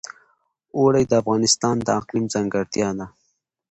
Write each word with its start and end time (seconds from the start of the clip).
اوړي 0.77 1.03
د 1.07 1.11
افغانستان 1.21 1.75
د 1.83 1.87
اقلیم 1.99 2.25
ځانګړتیا 2.33 2.89
ده. 2.99 3.05